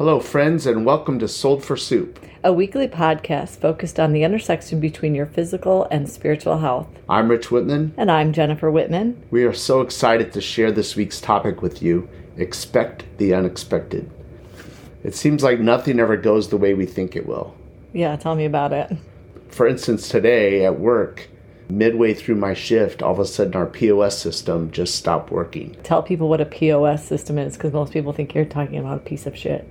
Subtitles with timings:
[0.00, 2.18] Hello, friends, and welcome to Sold for Soup.
[2.42, 6.88] A weekly podcast focused on the intersection between your physical and spiritual health.
[7.08, 7.92] I'm Rich Whitman.
[7.98, 9.22] And I'm Jennifer Whitman.
[9.30, 14.10] We are so excited to share this week's topic with you expect the unexpected.
[15.04, 17.54] It seems like nothing ever goes the way we think it will.
[17.92, 18.96] Yeah, tell me about it.
[19.48, 21.28] For instance, today at work,
[21.68, 25.76] midway through my shift, all of a sudden our POS system just stopped working.
[25.82, 29.00] Tell people what a POS system is because most people think you're talking about a
[29.00, 29.68] piece of shit.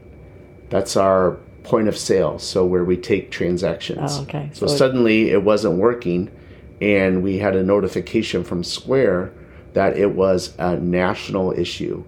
[0.70, 4.18] That's our point of sale, so where we take transactions.
[4.18, 4.50] Oh, okay.
[4.54, 6.32] So, So suddenly it wasn't working,
[6.82, 9.32] and we had a notification from Square
[9.74, 12.04] that it was a national issue.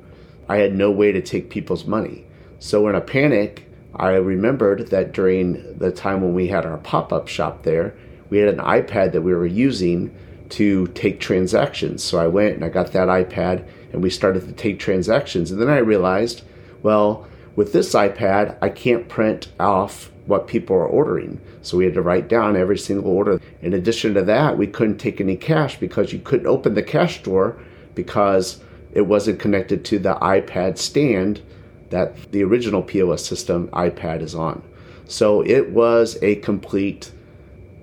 [0.50, 2.26] I had no way to take people's money.
[2.58, 7.14] So, in a panic, I remembered that during the time when we had our pop
[7.14, 7.94] up shop there,
[8.32, 10.12] we had an iPad that we were using
[10.50, 12.04] to take transactions.
[12.04, 15.52] So, I went and I got that iPad and we started to take transactions.
[15.52, 16.42] And then I realized,
[16.82, 21.42] well, with this iPad, I can't print off what people are ordering.
[21.62, 23.40] So we had to write down every single order.
[23.62, 27.22] In addition to that, we couldn't take any cash because you couldn't open the cash
[27.22, 27.60] drawer
[27.96, 28.64] because
[28.94, 31.42] it wasn't connected to the iPad stand
[31.90, 34.64] that the original POS system iPad is on.
[35.06, 37.12] So it was a complete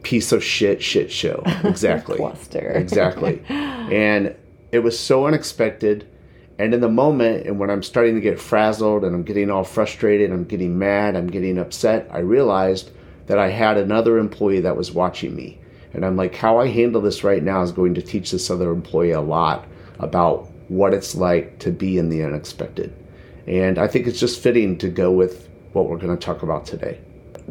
[0.03, 1.43] piece of shit shit show.
[1.65, 2.17] Exactly.
[2.17, 2.71] Cluster.
[2.71, 3.43] exactly.
[3.49, 4.37] And
[4.71, 6.07] it was so unexpected.
[6.59, 9.63] And in the moment, and when I'm starting to get frazzled and I'm getting all
[9.63, 12.91] frustrated, I'm getting mad, I'm getting upset, I realized
[13.27, 15.61] that I had another employee that was watching me.
[15.93, 18.73] And I'm like, how I handle this right now is going to teach this other
[18.73, 19.67] employee a lot
[20.01, 22.93] about what it's like to be in the unexpected.
[23.47, 26.67] And I think it's just fitting to go with what we're going to talk about
[26.67, 27.01] today.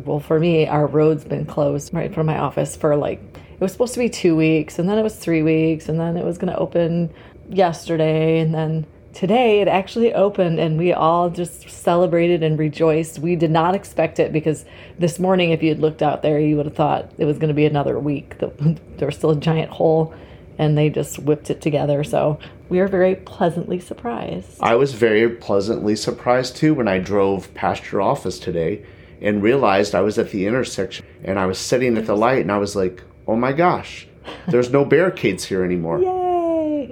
[0.05, 3.71] Well, for me, our road's been closed right from my office for like, it was
[3.71, 6.37] supposed to be two weeks, and then it was three weeks, and then it was
[6.37, 7.11] going to open
[7.49, 8.85] yesterday, and then
[9.17, 13.17] today it actually opened, and we all just celebrated and rejoiced.
[13.17, 14.63] We did not expect it because
[14.99, 17.47] this morning, if you had looked out there, you would have thought it was going
[17.47, 18.37] to be another week.
[18.37, 20.13] The- There was still a giant hole,
[20.59, 22.03] and they just whipped it together.
[22.03, 22.39] So
[22.69, 24.57] we are very pleasantly surprised.
[24.61, 28.83] I was very pleasantly surprised too when I drove past your office today
[29.21, 32.51] and realized I was at the intersection and I was sitting at the light and
[32.51, 34.07] I was like, oh my gosh,
[34.47, 35.99] there's no barricades here anymore.
[36.01, 36.26] Yay!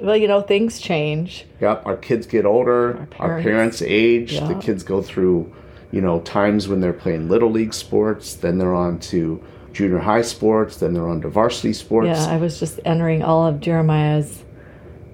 [0.05, 1.47] Well, you know, things change.
[1.59, 3.43] Yep, our kids get older, our parents.
[3.43, 5.51] parents, age, the kids go through,
[5.91, 9.43] you know, times when they're playing little league sports, then they're on to
[9.73, 12.07] junior high sports, then they're on to varsity sports.
[12.07, 14.45] Yeah, I was just entering all of Jeremiah's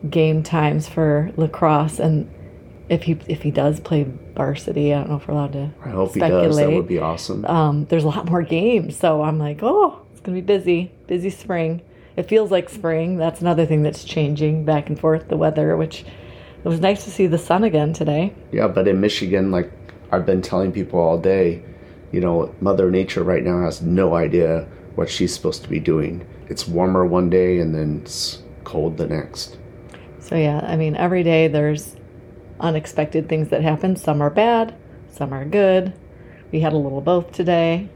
[0.10, 2.30] game times for lacrosse, and
[2.90, 5.72] if he if he does play varsity, I don't know if we're allowed to.
[5.86, 6.50] I hope he speculate.
[6.50, 6.58] does.
[6.58, 7.46] That would be awesome.
[7.46, 11.30] Um, there's a lot more games, so I'm like, oh, it's gonna be busy, busy
[11.30, 11.82] spring.
[12.22, 13.18] It feels like spring.
[13.18, 15.28] That's another thing that's changing back and forth.
[15.28, 18.36] The weather, which it was nice to see the sun again today.
[18.52, 19.72] Yeah, but in Michigan, like
[20.12, 21.64] I've been telling people all day,
[22.12, 26.24] you know, Mother Nature right now has no idea what she's supposed to be doing.
[26.48, 29.58] It's warmer one day and then it's cold the next.
[30.20, 31.96] So yeah, I mean, every day there's
[32.60, 33.96] unexpected things that happen.
[33.96, 34.76] Some are bad,
[35.10, 35.92] some are good.
[36.52, 37.90] We had a little both today.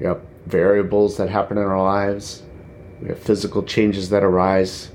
[0.00, 2.42] Yep, variables that happen in our lives.
[3.02, 4.90] We have physical changes that arise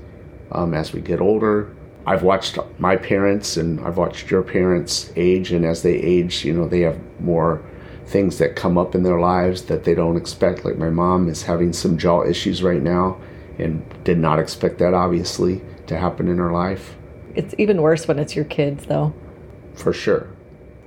[0.52, 1.74] um, as we get older.
[2.06, 6.52] I've watched my parents and I've watched your parents age, and as they age, you
[6.52, 7.62] know, they have more
[8.06, 10.64] things that come up in their lives that they don't expect.
[10.64, 13.20] Like my mom is having some jaw issues right now
[13.58, 16.94] and did not expect that, obviously, to happen in her life.
[17.34, 19.12] It's even worse when it's your kids, though.
[19.74, 20.28] for sure.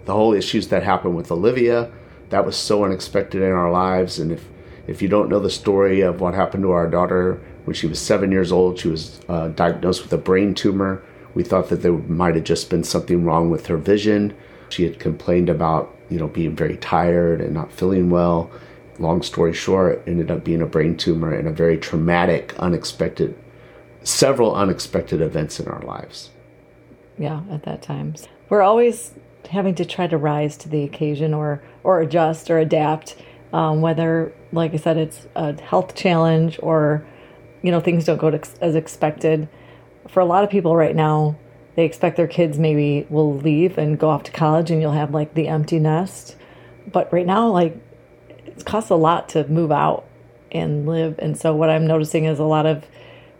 [0.05, 1.91] The whole issues that happened with Olivia,
[2.29, 4.19] that was so unexpected in our lives.
[4.19, 4.47] And if,
[4.87, 7.99] if you don't know the story of what happened to our daughter when she was
[7.99, 11.03] seven years old, she was uh, diagnosed with a brain tumor.
[11.33, 14.35] We thought that there might have just been something wrong with her vision.
[14.69, 18.49] She had complained about, you know, being very tired and not feeling well.
[18.97, 23.37] Long story short, ended up being a brain tumor and a very traumatic, unexpected,
[24.03, 26.31] several unexpected events in our lives.
[27.17, 28.15] Yeah, at that time.
[28.49, 29.13] We're always
[29.49, 33.15] having to try to rise to the occasion or or adjust or adapt.
[33.51, 37.05] Um, whether, like I said, it's a health challenge or
[37.61, 39.49] you know things don't go to, as expected.
[40.07, 41.37] For a lot of people right now,
[41.75, 45.13] they expect their kids maybe will leave and go off to college, and you'll have
[45.13, 46.35] like the empty nest.
[46.91, 47.77] But right now, like
[48.45, 50.05] it costs a lot to move out
[50.51, 51.15] and live.
[51.19, 52.85] And so what I'm noticing is a lot of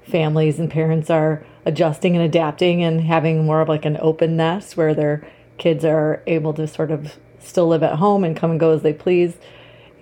[0.04, 4.76] families and parents are adjusting and adapting and having more of like an open nest
[4.76, 5.28] where their
[5.58, 8.82] kids are able to sort of still live at home and come and go as
[8.82, 9.36] they please.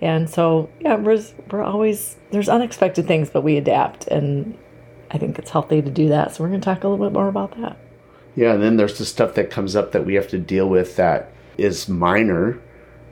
[0.00, 4.06] And so, yeah, we're, we're always, there's unexpected things, but we adapt.
[4.06, 4.56] And
[5.10, 6.34] I think it's healthy to do that.
[6.34, 7.76] So we're going to talk a little bit more about that.
[8.36, 10.94] Yeah, and then there's the stuff that comes up that we have to deal with
[10.96, 12.60] that is minor,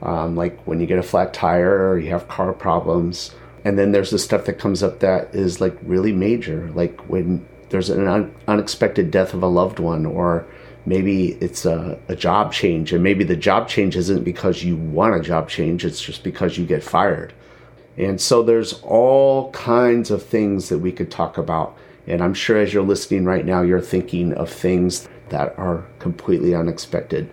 [0.01, 3.35] um, like when you get a flat tire or you have car problems.
[3.65, 7.45] And then there's the stuff that comes up that is like really major, like when
[7.69, 10.47] there's an un- unexpected death of a loved one, or
[10.87, 15.15] maybe it's a, a job change, and maybe the job change isn't because you want
[15.15, 17.33] a job change, it's just because you get fired.
[17.97, 21.77] And so there's all kinds of things that we could talk about.
[22.07, 26.55] And I'm sure as you're listening right now, you're thinking of things that are completely
[26.55, 27.29] unexpected.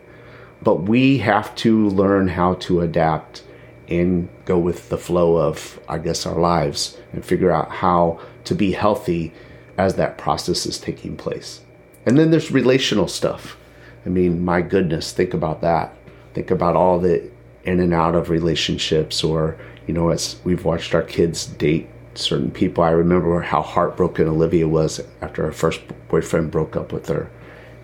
[0.60, 3.44] But we have to learn how to adapt
[3.86, 8.54] and go with the flow of, I guess, our lives and figure out how to
[8.54, 9.32] be healthy
[9.78, 11.60] as that process is taking place.
[12.06, 13.56] And then there's relational stuff.
[14.04, 15.96] I mean, my goodness, think about that.
[16.34, 17.30] Think about all the
[17.64, 19.56] in and out of relationships, or,
[19.86, 22.84] you know, as we've watched our kids date certain people.
[22.84, 27.30] I remember how heartbroken Olivia was after her first boyfriend broke up with her.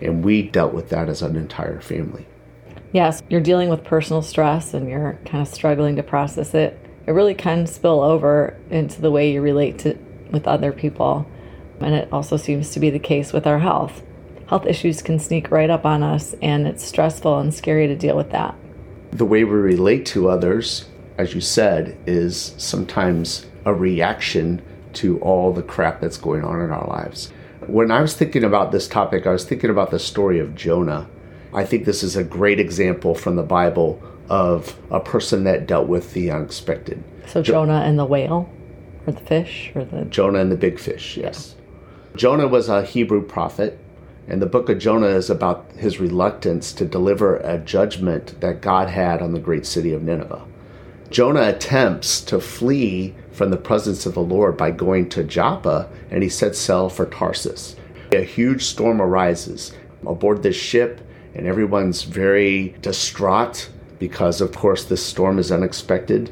[0.01, 2.27] And we dealt with that as an entire family.
[2.93, 6.77] Yes, you're dealing with personal stress and you're kind of struggling to process it.
[7.07, 9.97] It really can spill over into the way you relate to
[10.31, 11.25] with other people.
[11.79, 14.03] And it also seems to be the case with our health.
[14.51, 18.17] Health issues can sneak right up on us, and it's stressful and scary to deal
[18.17, 18.53] with that.
[19.11, 24.61] The way we relate to others, as you said, is sometimes a reaction
[24.95, 27.31] to all the crap that's going on in our lives.
[27.65, 31.07] When I was thinking about this topic, I was thinking about the story of Jonah.
[31.53, 35.87] I think this is a great example from the Bible of a person that dealt
[35.87, 37.01] with the unexpected.
[37.25, 38.49] So, Jonah and the whale,
[39.07, 40.03] or the fish, or the.
[40.03, 41.55] Jonah and the big fish, yes.
[42.17, 43.80] Jonah was a Hebrew prophet,
[44.31, 48.87] and the book of Jonah is about his reluctance to deliver a judgment that God
[48.87, 50.45] had on the great city of Nineveh.
[51.09, 56.23] Jonah attempts to flee from the presence of the Lord by going to Joppa, and
[56.23, 57.75] he sets sail for Tarsus.
[58.13, 59.73] A huge storm arises
[60.07, 61.01] aboard this ship,
[61.35, 63.69] and everyone's very distraught
[63.99, 66.31] because, of course, this storm is unexpected.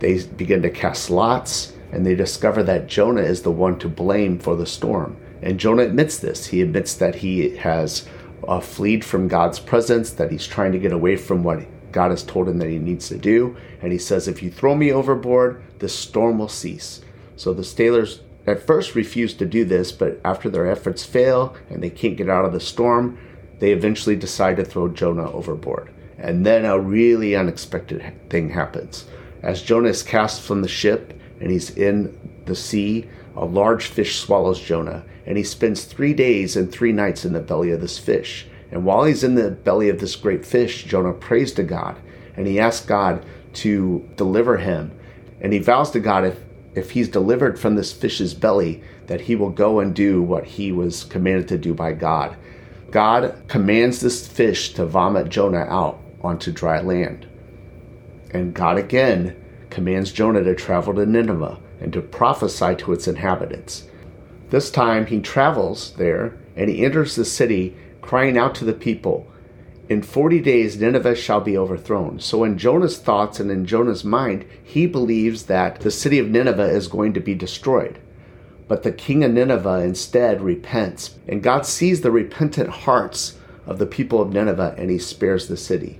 [0.00, 4.38] They begin to cast lots, and they discover that Jonah is the one to blame
[4.38, 5.16] for the storm.
[5.42, 6.46] And Jonah admits this.
[6.46, 8.08] He admits that he has
[8.46, 12.22] uh, fled from God's presence, that he's trying to get away from what God has
[12.22, 13.56] told him that he needs to do.
[13.80, 17.00] And he says, If you throw me overboard, the storm will cease.
[17.36, 21.82] So the sailors at first refuse to do this, but after their efforts fail and
[21.82, 23.18] they can't get out of the storm,
[23.58, 25.92] they eventually decide to throw Jonah overboard.
[26.16, 29.06] And then a really unexpected thing happens.
[29.42, 33.08] As Jonah is cast from the ship and he's in the sea,
[33.38, 37.40] a large fish swallows Jonah, and he spends three days and three nights in the
[37.40, 38.48] belly of this fish.
[38.72, 41.96] And while he's in the belly of this great fish, Jonah prays to God,
[42.36, 43.24] and he asks God
[43.54, 44.90] to deliver him.
[45.40, 46.38] And he vows to God if,
[46.74, 50.72] if he's delivered from this fish's belly, that he will go and do what he
[50.72, 52.36] was commanded to do by God.
[52.90, 57.28] God commands this fish to vomit Jonah out onto dry land.
[58.32, 59.36] And God again
[59.70, 63.84] commands Jonah to travel to Nineveh and to prophesy to its inhabitants.
[64.50, 69.30] This time he travels there and he enters the city, crying out to the people,
[69.88, 72.20] In forty days Nineveh shall be overthrown.
[72.20, 76.70] So, in Jonah's thoughts and in Jonah's mind, he believes that the city of Nineveh
[76.70, 77.98] is going to be destroyed.
[78.66, 83.86] But the king of Nineveh instead repents, and God sees the repentant hearts of the
[83.86, 85.98] people of Nineveh and he spares the city.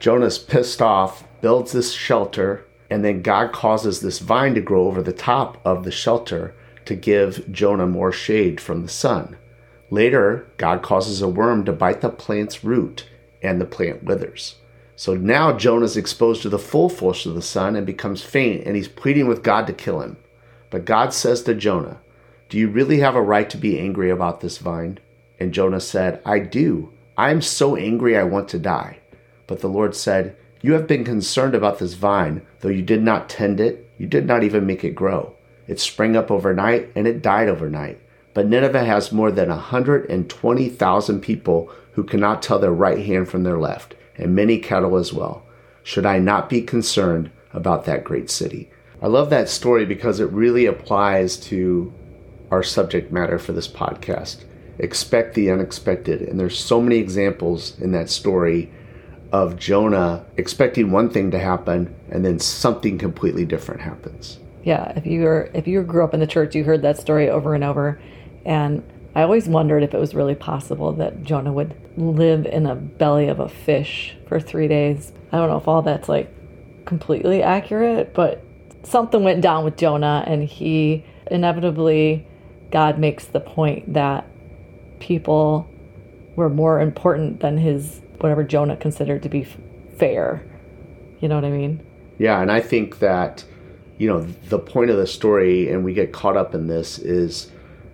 [0.00, 5.02] Jonah's pissed off, builds this shelter, and then God causes this vine to grow over
[5.02, 6.54] the top of the shelter
[6.86, 9.36] to give Jonah more shade from the sun.
[9.90, 13.06] Later, God causes a worm to bite the plant's root,
[13.42, 14.56] and the plant withers.
[14.96, 18.74] So now Jonah's exposed to the full force of the sun and becomes faint, and
[18.74, 20.16] he's pleading with God to kill him.
[20.70, 22.00] But God says to Jonah,
[22.48, 24.98] Do you really have a right to be angry about this vine?
[25.38, 26.92] And Jonah said, I do.
[27.16, 28.98] I am so angry I want to die.
[29.46, 33.28] But the Lord said, You have been concerned about this vine, though you did not
[33.28, 35.34] tend it, you did not even make it grow.
[35.68, 38.00] It sprang up overnight and it died overnight.
[38.34, 43.58] But Nineveh has more than 120,000 people who cannot tell their right hand from their
[43.58, 45.44] left, and many cattle as well.
[45.82, 48.70] Should I not be concerned about that great city?
[49.00, 51.92] I love that story because it really applies to
[52.50, 54.44] our subject matter for this podcast.
[54.78, 56.22] Expect the unexpected.
[56.22, 58.70] And there's so many examples in that story
[59.32, 65.06] of Jonah expecting one thing to happen and then something completely different happens yeah if
[65.06, 67.64] you were if you grew up in the church you heard that story over and
[67.64, 68.00] over
[68.44, 68.82] and
[69.14, 73.28] I always wondered if it was really possible that Jonah would live in a belly
[73.28, 75.12] of a fish for three days.
[75.32, 76.32] I don't know if all that's like
[76.84, 78.44] completely accurate, but
[78.84, 82.26] something went down with Jonah, and he inevitably,
[82.70, 84.26] God makes the point that
[85.00, 85.68] people
[86.36, 89.56] were more important than his whatever Jonah considered to be f-
[89.96, 90.44] fair.
[91.20, 91.84] You know what I mean?
[92.18, 93.44] Yeah, and I think that,
[93.96, 97.50] you know, the point of the story, and we get caught up in this, is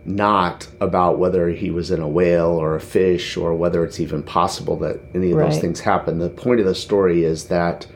[0.06, 4.22] not about whether he was in a whale or a fish or whether it's even
[4.22, 6.18] possible that any of those things happen.
[6.18, 7.86] The point of the story is that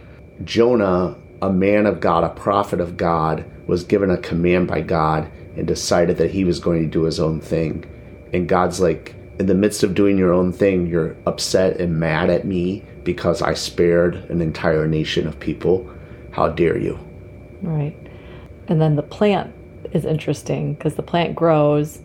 [0.45, 5.31] Jonah, a man of God, a prophet of God, was given a command by God
[5.57, 7.85] and decided that he was going to do his own thing.
[8.33, 12.29] And God's like, in the midst of doing your own thing, you're upset and mad
[12.29, 15.89] at me because I spared an entire nation of people.
[16.33, 16.99] How dare you?
[17.63, 17.97] Right.
[18.67, 19.55] And then the plant
[19.93, 22.01] is interesting because the plant grows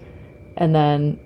[0.56, 1.20] and then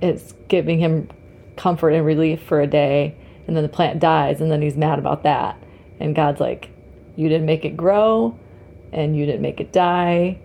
[0.00, 1.08] it's giving him
[1.56, 3.14] comfort and relief for a day.
[3.46, 5.58] And then the plant dies and then he's mad about that.
[5.98, 6.70] And God's like,
[7.16, 8.38] You didn't make it grow
[8.92, 10.38] and you didn't make it die.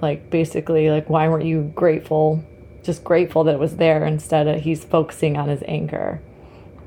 [0.00, 2.42] Like, basically, like, why weren't you grateful?
[2.82, 6.20] Just grateful that it was there instead of he's focusing on his anger,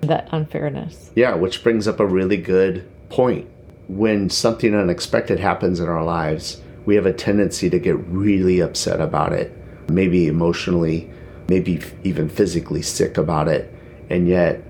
[0.01, 1.11] that unfairness.
[1.15, 3.47] Yeah, which brings up a really good point.
[3.87, 8.99] When something unexpected happens in our lives, we have a tendency to get really upset
[8.99, 9.55] about it,
[9.89, 11.09] maybe emotionally,
[11.47, 13.73] maybe even physically sick about it.
[14.09, 14.63] And yet,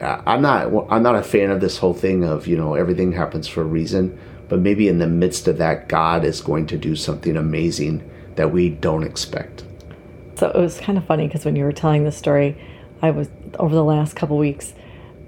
[0.00, 3.46] I'm not I'm not a fan of this whole thing of, you know, everything happens
[3.46, 6.96] for a reason, but maybe in the midst of that God is going to do
[6.96, 9.63] something amazing that we don't expect.
[10.44, 12.54] So it was kind of funny because when you were telling the story,
[13.00, 14.74] I was over the last couple weeks,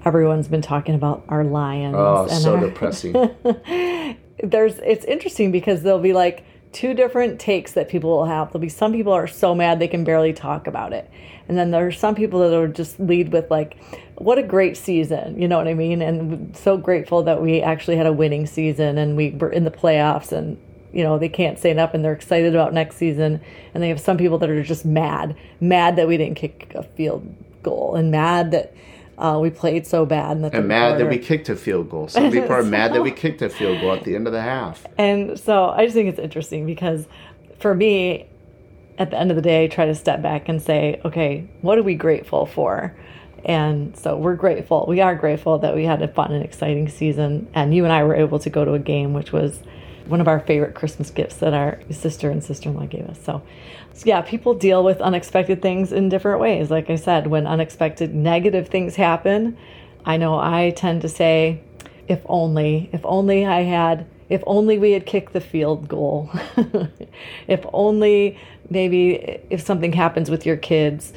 [0.05, 1.95] everyone's been talking about our lions.
[1.97, 3.13] Oh, so our- depressing.
[4.43, 8.49] There's it's interesting because there'll be like two different takes that people will have.
[8.49, 11.09] There'll be some people are so mad they can barely talk about it.
[11.47, 13.75] And then there are some people that will just lead with like,
[14.19, 16.03] what a great season, you know what I mean?
[16.03, 19.71] And so grateful that we actually had a winning season and we were in the
[19.71, 20.59] playoffs and
[20.93, 23.41] you know they can't stay up and they're excited about next season
[23.73, 26.83] and they have some people that are just mad mad that we didn't kick a
[26.83, 28.73] field goal and mad that
[29.17, 32.07] uh, we played so bad and mad that we kicked a field goal.
[32.07, 34.41] Some people are mad that we kicked a field goal at the end of the
[34.41, 34.85] half.
[34.97, 37.07] And so I just think it's interesting because
[37.59, 38.27] for me,
[38.99, 41.77] at the end of the day, I try to step back and say, okay, what
[41.77, 42.95] are we grateful for?
[43.45, 44.85] And so we're grateful.
[44.87, 47.47] We are grateful that we had a fun and exciting season.
[47.53, 49.61] And you and I were able to go to a game, which was
[50.07, 53.19] one of our favorite Christmas gifts that our sister and sister in law gave us.
[53.23, 53.41] So,
[53.93, 56.69] so, yeah, people deal with unexpected things in different ways.
[56.69, 59.57] Like I said, when unexpected negative things happen,
[60.05, 61.61] I know I tend to say,
[62.07, 66.29] if only, if only I had, if only we had kicked the field goal.
[67.47, 68.37] if only
[68.69, 71.13] maybe if something happens with your kids,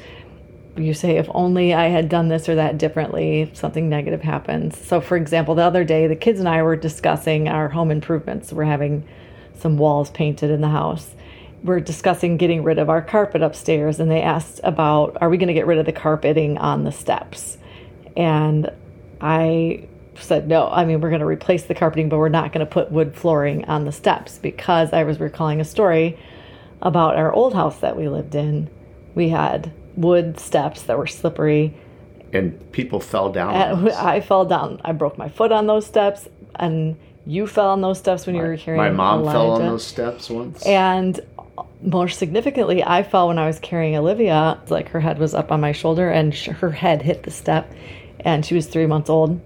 [0.77, 4.77] you say, if only I had done this or that differently, something negative happens.
[4.77, 8.53] So, for example, the other day, the kids and I were discussing our home improvements.
[8.53, 9.07] We're having
[9.57, 11.13] some walls painted in the house.
[11.63, 15.49] We're discussing getting rid of our carpet upstairs, and they asked about, are we going
[15.49, 17.57] to get rid of the carpeting on the steps?
[18.15, 18.71] And
[19.19, 22.65] I said, no, I mean, we're going to replace the carpeting, but we're not going
[22.65, 26.17] to put wood flooring on the steps because I was recalling a story
[26.81, 28.69] about our old house that we lived in.
[29.13, 31.73] We had wood steps that were slippery.
[32.33, 33.53] And people fell down.
[33.53, 33.89] And.
[33.89, 34.79] I fell down.
[34.83, 38.41] I broke my foot on those steps, and you fell on those steps when you
[38.41, 40.65] were carrying My mom fell on those steps once.
[40.65, 41.19] And
[41.83, 44.59] more significantly, I fell when I was carrying Olivia.
[44.69, 47.71] Like her head was up on my shoulder, and sh- her head hit the step,
[48.21, 49.41] and she was three months old.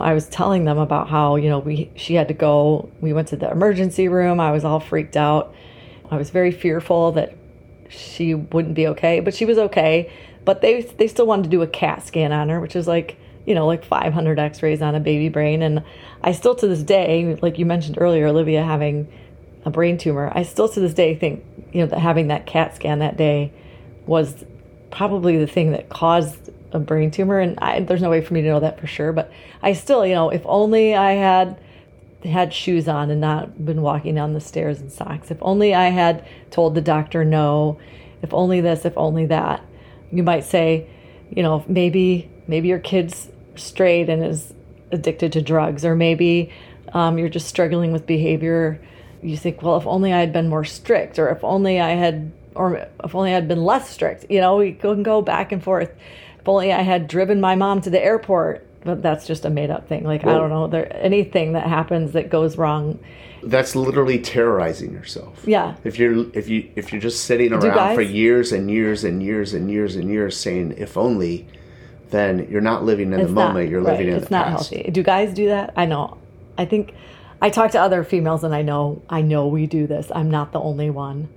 [0.00, 2.90] I was telling them about how you know we she had to go.
[3.00, 4.40] We went to the emergency room.
[4.40, 5.54] I was all freaked out.
[6.10, 7.34] I was very fearful that
[7.92, 10.10] she wouldn't be okay, but she was okay.
[10.44, 13.16] But they they still wanted to do a CAT scan on her, which is like
[13.46, 15.82] you know like 500 X-rays on a baby brain, and
[16.22, 19.12] I still to this day, like you mentioned earlier, Olivia having
[19.64, 20.32] a brain tumor.
[20.34, 23.52] I still to this day think you know that having that CAT scan that day
[24.06, 24.44] was
[24.90, 28.42] probably the thing that caused a brain tumor, and I, there's no way for me
[28.42, 29.12] to know that for sure.
[29.12, 29.32] But
[29.62, 31.58] I still, you know, if only I had
[32.24, 35.30] had shoes on and not been walking down the stairs in socks.
[35.30, 37.78] If only I had told the doctor no.
[38.22, 39.64] If only this, if only that.
[40.10, 40.86] You might say,
[41.30, 44.52] you know, maybe maybe your kid's strayed and is
[44.90, 46.52] addicted to drugs, or maybe
[46.92, 48.80] um, you're just struggling with behavior.
[49.22, 52.32] You think, well, if only I had been more strict, or if only I had,
[52.54, 54.26] or if only I had been less strict.
[54.28, 55.90] You know, we can go back and forth.
[56.38, 59.70] If only I had driven my mom to the airport but that's just a made
[59.70, 60.04] up thing.
[60.04, 62.98] Like I don't know, there anything that happens that goes wrong.
[63.44, 65.42] That's literally terrorizing yourself.
[65.46, 65.76] Yeah.
[65.84, 69.54] If you're if you if you're just sitting around for years and years and years
[69.54, 71.48] and years and years saying if only,
[72.10, 73.70] then you're not living in the not- moment.
[73.70, 74.70] You're right, living in It's the not past.
[74.72, 74.90] healthy.
[74.90, 75.72] Do guys do that?
[75.76, 76.18] I know.
[76.56, 76.94] I think
[77.40, 80.12] I talk to other females and I know I know we do this.
[80.14, 81.28] I'm not the only one.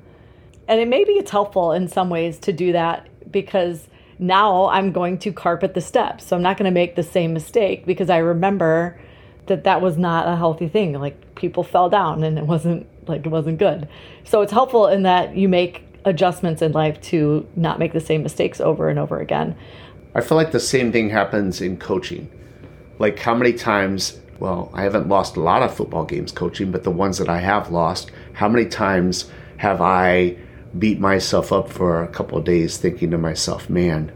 [0.67, 3.87] And it maybe it's helpful in some ways to do that because
[4.19, 6.25] now I'm going to carpet the steps.
[6.25, 8.99] So I'm not going to make the same mistake because I remember
[9.47, 10.93] that that was not a healthy thing.
[10.93, 13.87] Like people fell down and it wasn't like it wasn't good.
[14.23, 18.23] So it's helpful in that you make adjustments in life to not make the same
[18.23, 19.55] mistakes over and over again.
[20.13, 22.31] I feel like the same thing happens in coaching.
[22.99, 26.83] Like how many times, well, I haven't lost a lot of football games coaching, but
[26.83, 30.37] the ones that I have lost, how many times have I
[30.77, 34.11] beat myself up for a couple of days thinking to myself, man,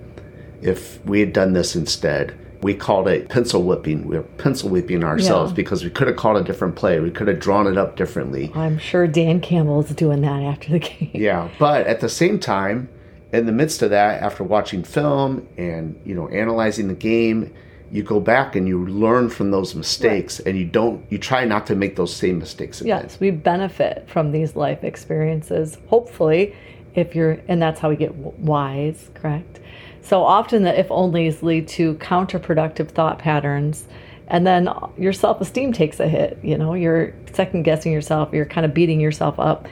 [0.61, 4.05] if we had done this instead, we called it pencil whipping.
[4.07, 5.55] We were pencil whipping ourselves Yeah.
[5.55, 6.99] because we could have called a different play.
[6.99, 8.51] We could have drawn it up differently.
[8.53, 11.11] I'm sure Dan Campbell is doing that after the game.
[11.13, 12.89] Yeah, but at the same time,
[13.31, 17.53] in the midst of that, after watching film and you know analyzing the game,
[17.91, 21.65] you go back and you learn from those mistakes, and you don't you try not
[21.67, 23.01] to make those same mistakes again.
[23.03, 25.77] Yes, we benefit from these life experiences.
[25.87, 26.55] Hopefully,
[26.95, 29.59] if you're, and that's how we get wise, correct?
[30.01, 33.87] So often the if onlys lead to counterproductive thought patterns,
[34.27, 36.39] and then your self esteem takes a hit.
[36.43, 39.67] You know, you're second guessing yourself, you're kind of beating yourself up.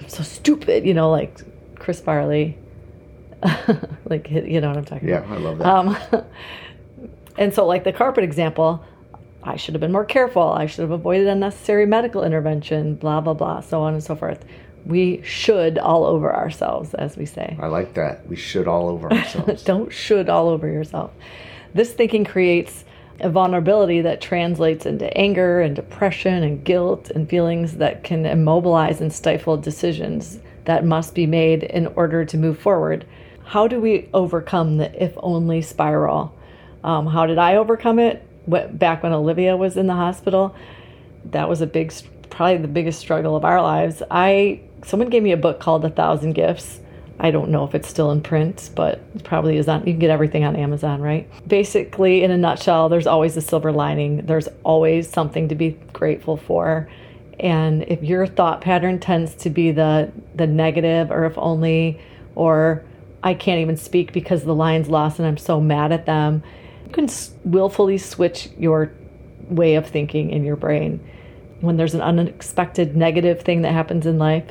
[0.00, 1.40] I'm so stupid, you know, like
[1.78, 2.56] Chris Farley.
[4.04, 5.30] like, you know what I'm talking Yeah, about?
[5.30, 5.66] Yeah, I love that.
[5.66, 6.24] Um,
[7.40, 8.84] and so, like the carpet example,
[9.42, 10.42] I should have been more careful.
[10.42, 14.44] I should have avoided unnecessary medical intervention, blah, blah, blah, so on and so forth.
[14.84, 17.56] We should all over ourselves, as we say.
[17.58, 18.28] I like that.
[18.28, 19.64] We should all over ourselves.
[19.64, 21.12] Don't should all over yourself.
[21.72, 22.84] This thinking creates
[23.20, 29.00] a vulnerability that translates into anger and depression and guilt and feelings that can immobilize
[29.00, 33.06] and stifle decisions that must be made in order to move forward.
[33.44, 36.34] How do we overcome the if only spiral?
[36.84, 38.22] Um, how did I overcome it?
[38.50, 40.54] Wh- Back when Olivia was in the hospital,
[41.26, 41.92] that was a big,
[42.30, 44.02] probably the biggest struggle of our lives.
[44.10, 46.80] I someone gave me a book called A Thousand Gifts.
[47.22, 49.80] I don't know if it's still in print, but it probably is on.
[49.80, 51.28] You can get everything on Amazon, right?
[51.46, 54.24] Basically, in a nutshell, there's always a silver lining.
[54.24, 56.88] There's always something to be grateful for.
[57.38, 62.00] And if your thought pattern tends to be the the negative, or if only,
[62.36, 62.84] or
[63.22, 66.42] I can't even speak because the Lions lost and I'm so mad at them,
[66.90, 67.08] you can
[67.44, 68.92] willfully switch your
[69.48, 70.98] way of thinking in your brain.
[71.60, 74.44] When there's an unexpected negative thing that happens in life,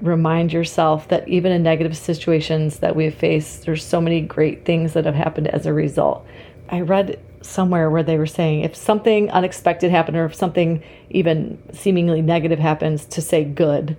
[0.00, 4.92] remind yourself that even in negative situations that we've faced, there's so many great things
[4.92, 6.24] that have happened as a result.
[6.68, 11.60] I read somewhere where they were saying if something unexpected happened or if something even
[11.72, 13.96] seemingly negative happens, to say good.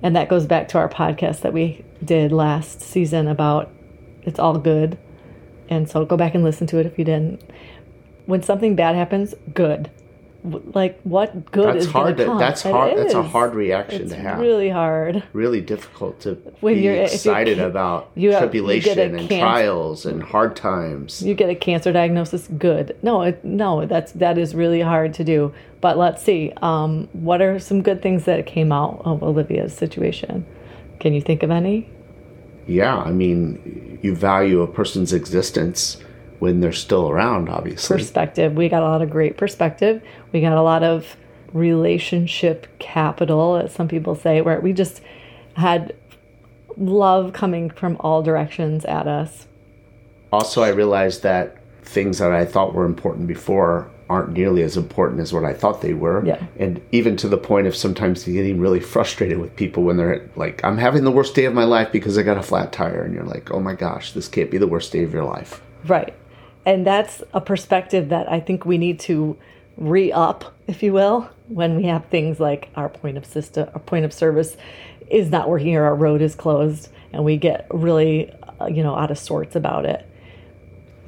[0.00, 3.72] And that goes back to our podcast that we did last season about
[4.22, 4.96] it's all good.
[5.74, 7.40] And so go back and listen to it if you didn't.
[8.26, 9.90] When something bad happens, good.
[10.44, 12.38] Like what good That's is hard to- come?
[12.38, 14.38] that's hard- that's a hard reaction It's to have.
[14.40, 15.22] Really hard.
[15.32, 19.38] really difficult to When be you're- you excited about you have- you tribulation and cancer-
[19.40, 21.22] trials and hard times.
[21.22, 22.94] You get a cancer diagnosis, good.
[23.02, 25.50] No, it, no, that's that is really hard to do.
[25.80, 26.52] But let's see.
[26.60, 30.44] Um, what are some good things that came out of Olivia's situation?
[31.00, 31.88] Can you think of any?
[32.66, 35.98] Yeah, I mean, you value a person's existence
[36.38, 37.98] when they're still around, obviously.
[37.98, 38.54] perspective.
[38.54, 40.02] We got a lot of great perspective.
[40.32, 41.16] We got a lot of
[41.52, 45.00] relationship capital, as some people say, where we just
[45.54, 45.94] had
[46.76, 49.46] love coming from all directions at us.
[50.32, 55.20] Also, I realized that things that I thought were important before aren't nearly as important
[55.20, 56.24] as what I thought they were.
[56.24, 56.44] Yeah.
[56.58, 60.62] And even to the point of sometimes getting really frustrated with people when they're like,
[60.64, 63.02] I'm having the worst day of my life because I got a flat tire.
[63.02, 65.62] And you're like, oh my gosh, this can't be the worst day of your life.
[65.86, 66.14] Right.
[66.66, 69.36] And that's a perspective that I think we need to
[69.76, 73.80] re up, if you will, when we have things like our point of system, our
[73.80, 74.56] point of service
[75.10, 78.96] is not working or our road is closed and we get really, uh, you know,
[78.96, 80.08] out of sorts about it.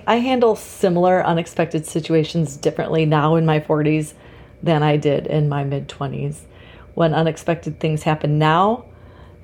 [0.06, 4.14] I handle similar unexpected situations differently now in my 40s
[4.62, 6.40] than I did in my mid 20s.
[6.94, 8.86] When unexpected things happen now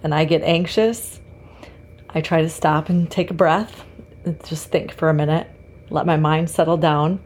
[0.02, 1.20] and I get anxious,
[2.08, 3.84] I try to stop and take a breath
[4.44, 5.48] just think for a minute,
[5.90, 7.20] let my mind settle down.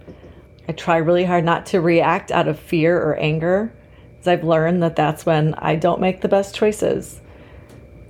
[0.68, 3.72] I try really hard not to react out of fear or anger,
[4.11, 7.20] because I've learned that that's when I don't make the best choices.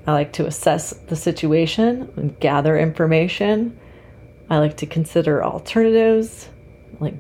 [0.07, 3.79] I like to assess the situation and gather information.
[4.49, 6.49] I like to consider alternatives,
[7.01, 7.15] like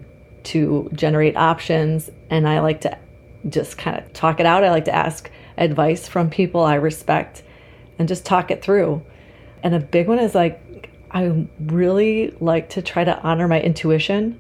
[0.44, 2.96] to generate options and I like to
[3.48, 4.64] just kind of talk it out.
[4.64, 7.42] I like to ask advice from people I respect
[7.98, 9.02] and just talk it through.
[9.62, 14.38] And a big one is like, I really like to try to honor my intuition.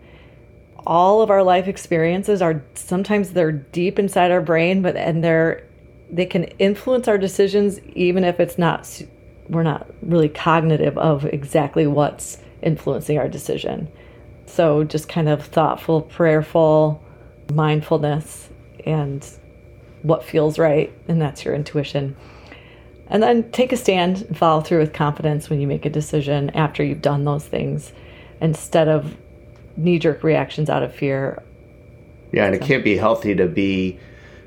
[0.86, 5.66] All of our life experiences are sometimes they're deep inside our brain, but and they're
[6.10, 9.02] they can influence our decisions even if it's not
[9.48, 13.88] we're not really cognitive of exactly what's influencing our decision.
[14.46, 17.02] So just kind of thoughtful, prayerful
[17.52, 18.48] mindfulness
[18.84, 19.28] and
[20.02, 22.16] what feels right, and that's your intuition.
[23.08, 26.50] And then take a stand and follow through with confidence when you make a decision
[26.50, 27.92] after you've done those things
[28.40, 29.16] instead of
[29.76, 31.42] knee jerk reactions out of fear.
[32.32, 33.98] Yeah, and it can't be healthy to be,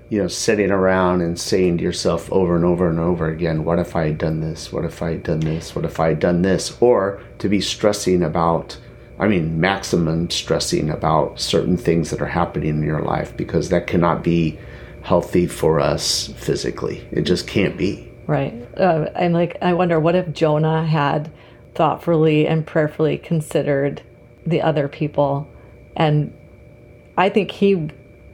[0.09, 3.77] you know, sitting around and saying to yourself over and over and over again, what
[3.77, 4.71] if I had done this?
[4.71, 5.75] What if I had done this?
[5.75, 6.75] What if I had done this?
[6.81, 8.77] Or to be stressing about,
[9.19, 13.85] I mean, maximum stressing about certain things that are happening in your life because that
[13.85, 14.57] cannot be
[15.03, 17.07] healthy for us physically.
[17.11, 18.11] It just can't be.
[18.25, 18.67] Right.
[18.77, 21.31] Uh, I'm like, I wonder what if Jonah had
[21.75, 24.01] thoughtfully and prayerfully considered
[24.45, 25.47] the other people.
[25.95, 26.35] And
[27.15, 27.89] I think he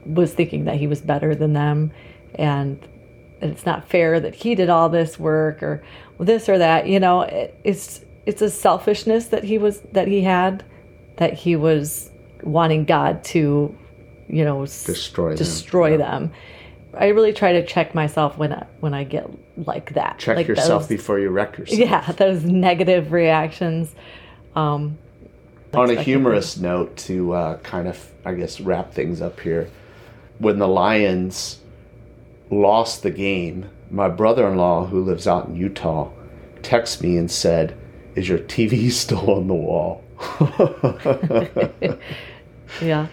[0.06, 1.90] was thinking that he was better than them.
[2.34, 2.78] And
[3.40, 5.82] it's not fair that he did all this work or
[6.18, 6.86] this or that.
[6.86, 10.64] You know, it, it's it's a selfishness that he was that he had
[11.16, 12.10] that he was
[12.42, 13.74] wanting God to,
[14.28, 15.36] you know, Destroy them.
[15.36, 15.96] destroy Yeah.
[15.98, 16.32] them.
[16.98, 19.28] I really try to check myself when I, when I get
[19.66, 20.18] like that.
[20.18, 21.78] Check like yourself those- before you wreck yourself.
[21.80, 23.94] yeah, those negative reactions.
[24.54, 24.96] Um,
[25.74, 29.68] On a humorous note, to uh, kind of, I guess, wrap things up here,
[30.38, 31.60] when the Lions
[32.50, 36.10] lost the game, my brother in law, who lives out in Utah,
[36.62, 37.76] texted me and said,
[38.14, 40.02] Is your TV still on the wall?
[42.80, 43.06] yeah,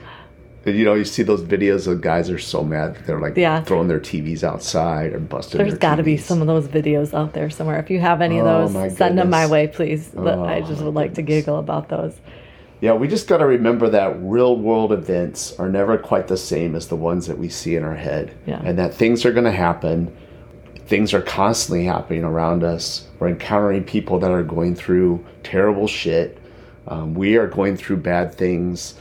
[0.66, 3.64] you know, you see those videos of guys are so mad that they're like Yeah.
[3.64, 7.34] throwing their TVs outside or busting There's got to be some of those videos out
[7.34, 7.80] there somewhere.
[7.80, 10.10] If you have any of Oh, those, send them my way, please.
[10.14, 12.16] But I Oh, just my would like to giggle about those.
[12.84, 16.76] Yeah, we just got to remember that real world events are never quite the same
[16.76, 18.36] as the ones that we see in our head.
[18.46, 18.62] Yeah.
[18.62, 20.14] And that things are going to happen.
[20.86, 23.08] Things are constantly happening around us.
[23.20, 26.42] We're encountering people that are going through terrible shit.
[26.86, 28.96] Um, we are going through bad things.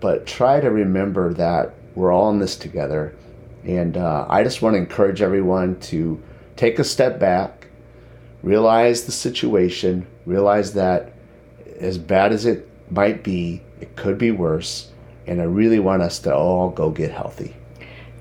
[0.00, 3.14] But try to remember that we're all in this together.
[3.64, 6.20] And uh, I just want to encourage everyone to
[6.56, 7.68] take a step back,
[8.42, 11.12] realize the situation, realize that
[11.78, 14.90] as bad as it might be, it could be worse.
[15.26, 17.54] And I really want us to all go get healthy.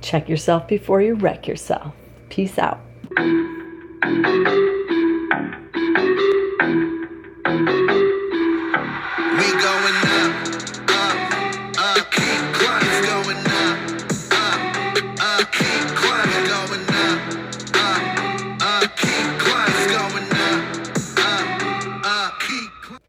[0.02, 1.94] Check yourself before you wreck yourself.
[2.30, 2.80] Peace out.